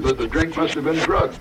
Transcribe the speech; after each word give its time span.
But 0.00 0.16
the 0.16 0.28
drink 0.28 0.56
must 0.56 0.74
have 0.74 0.84
been 0.84 0.96
drugged. 0.96 1.37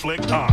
Constant 0.00 0.26
conflict. 0.26 0.49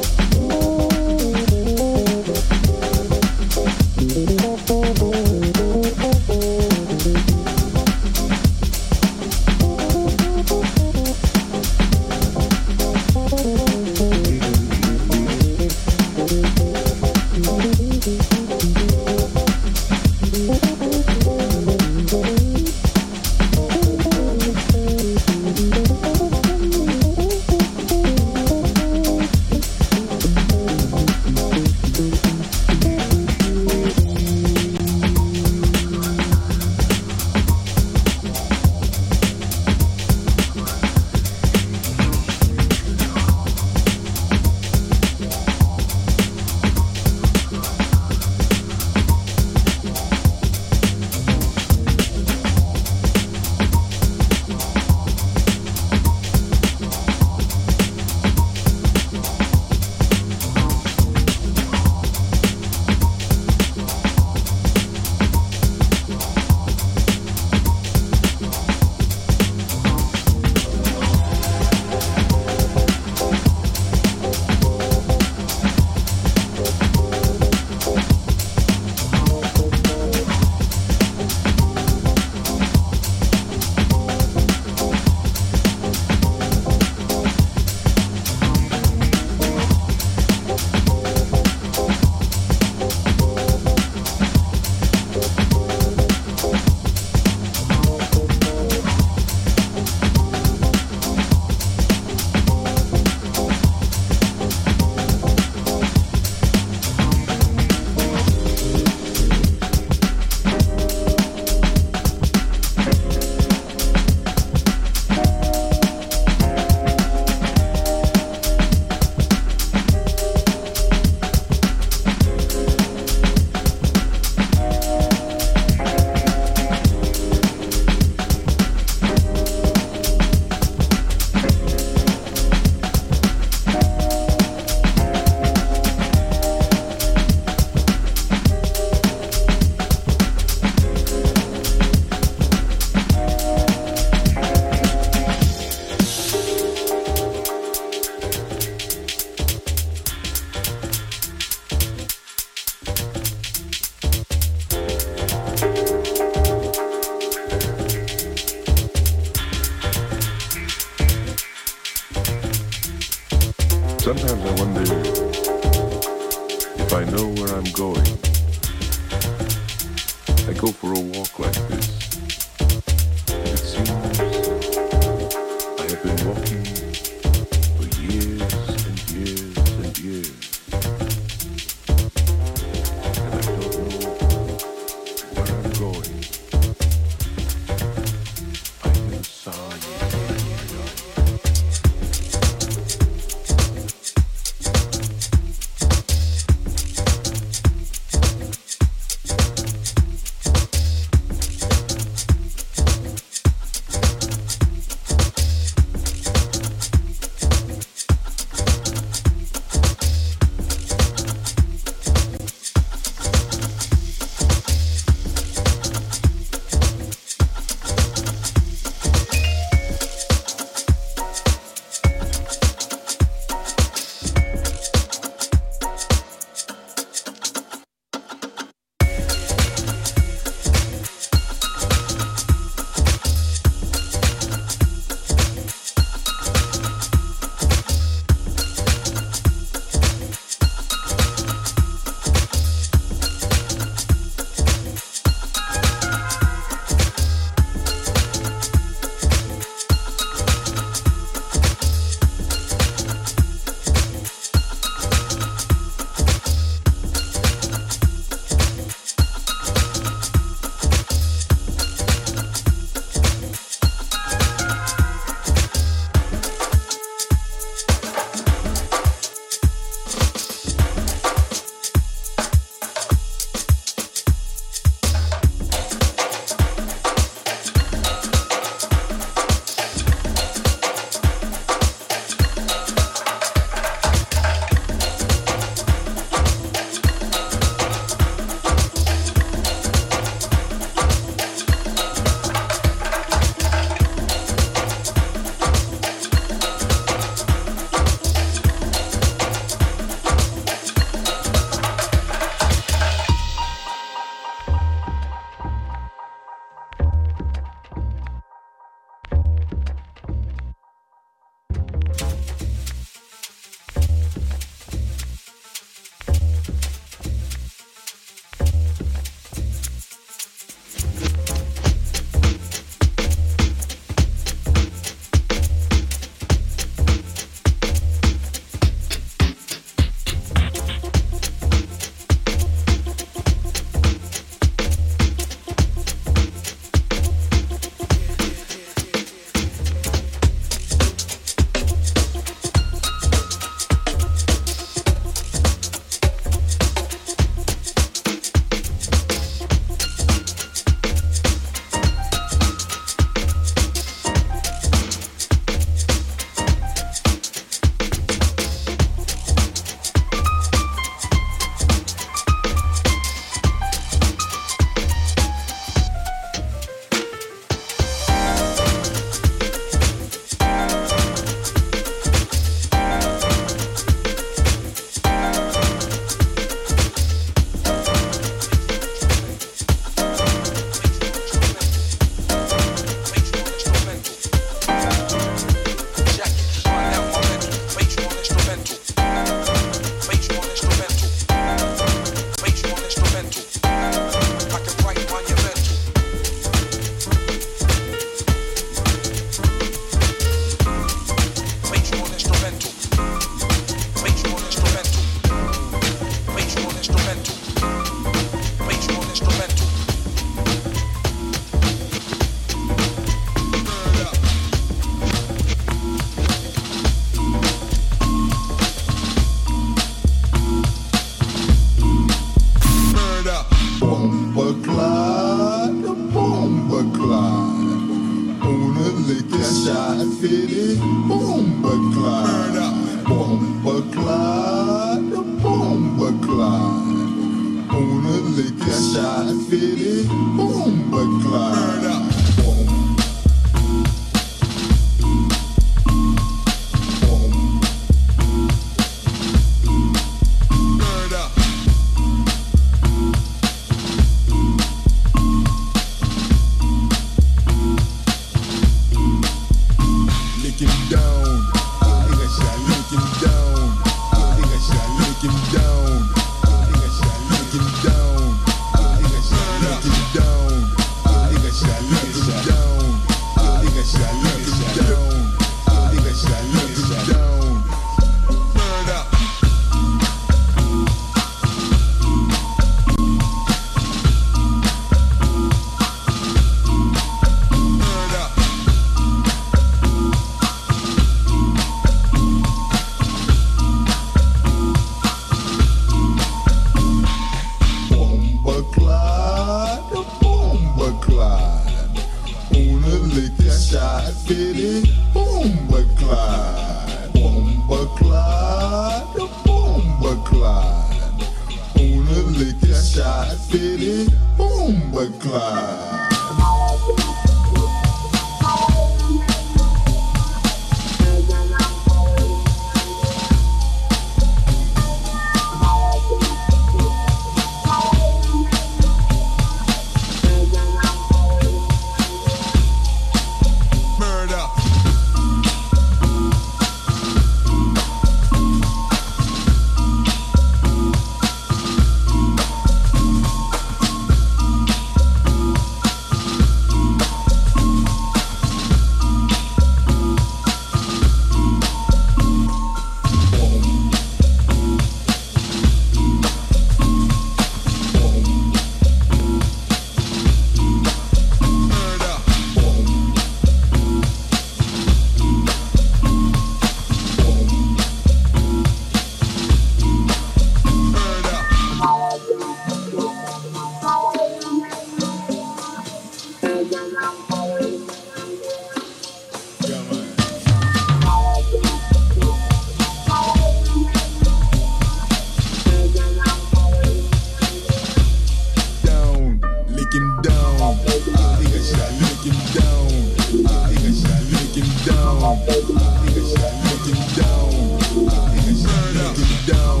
down. 599.66 600.00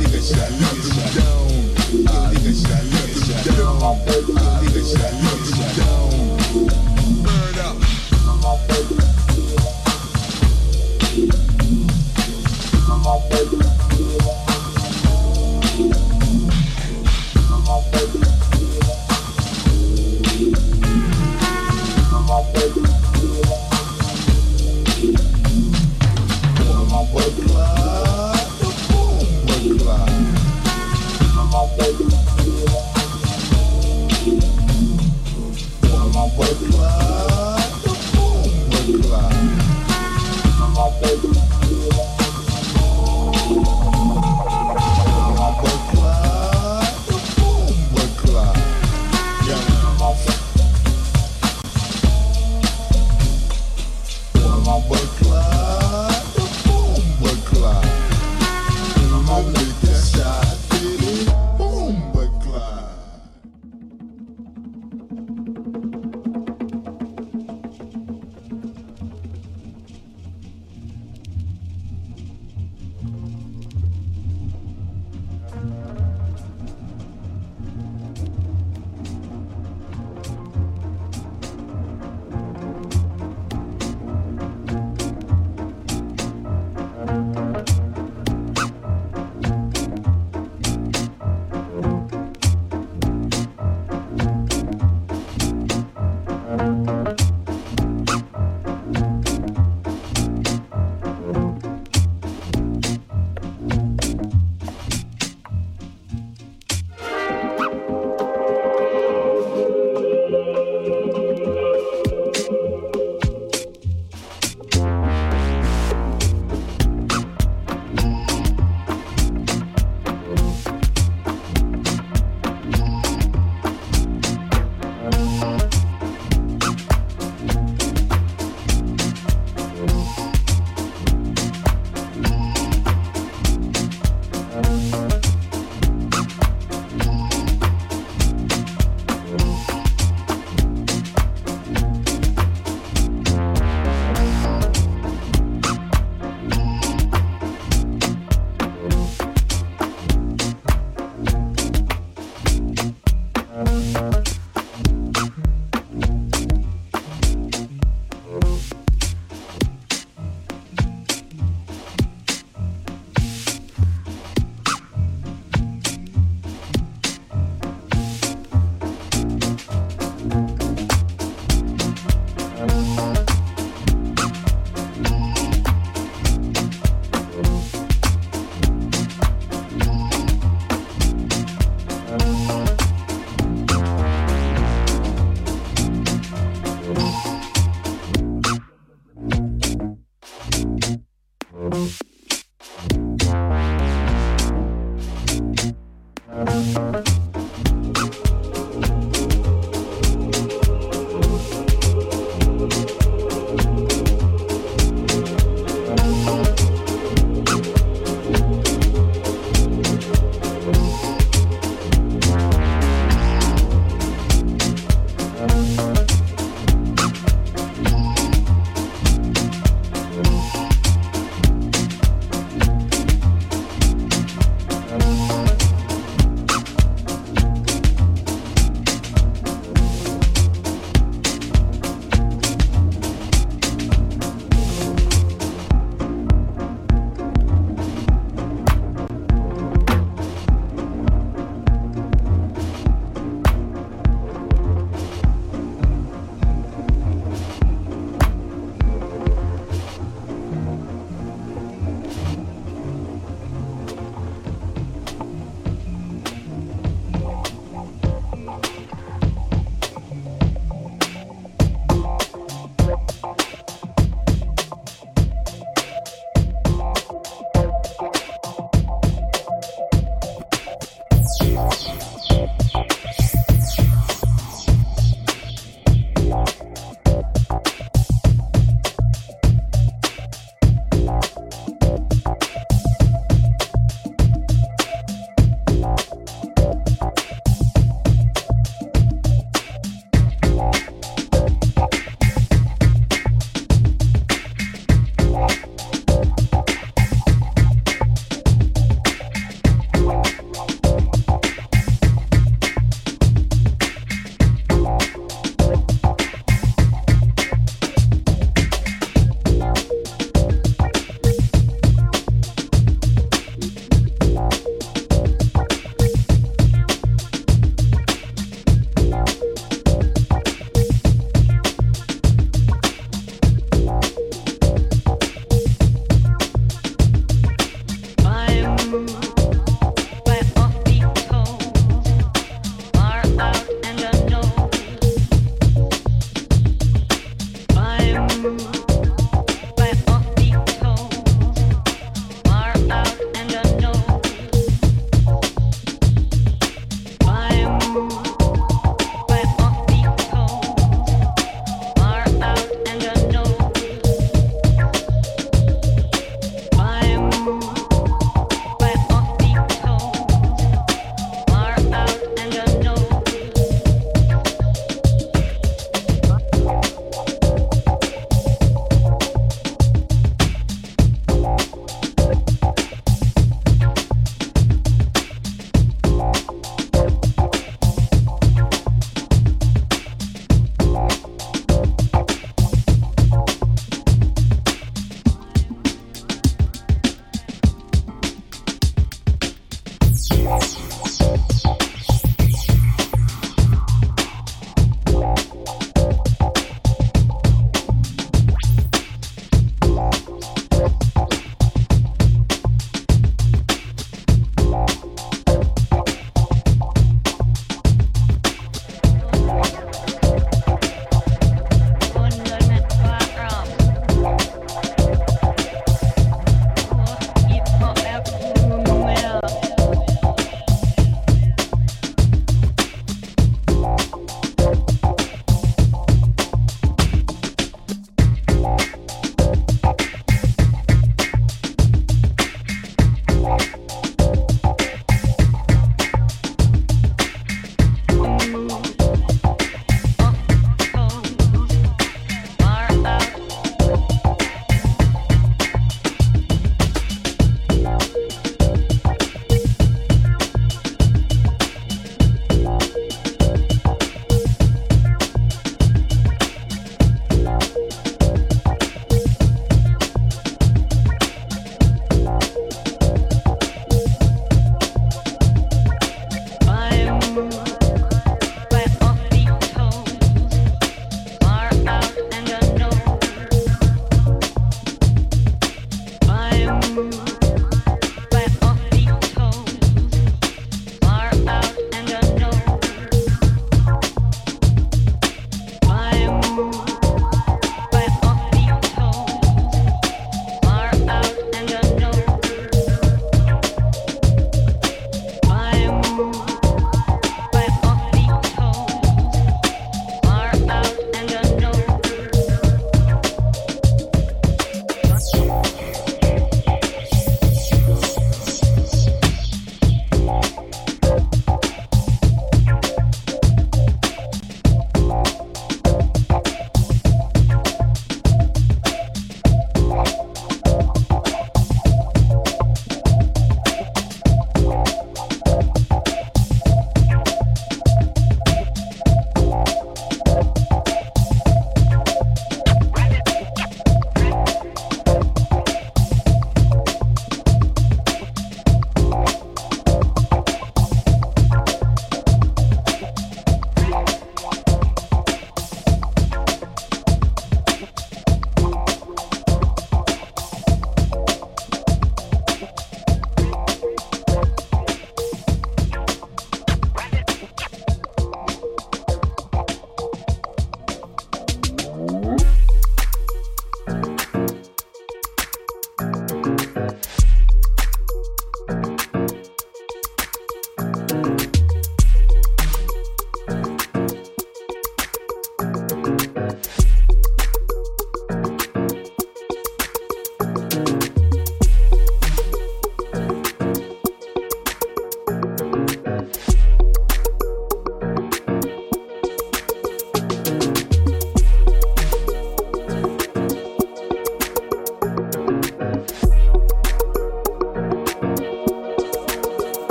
Niggas, 0.00 0.30
I 0.34 0.48
lock 0.60 0.78
them 0.80 1.14
down. 1.14 2.30
Niggas, 2.34 2.62
I 2.64 2.80
lock 3.78 4.04
them 4.06 4.34
down. 4.34 4.64
Niggas, 4.64 4.96
I 4.96 5.10
lock 5.22 5.40
them 5.40 5.50
down. 5.50 5.59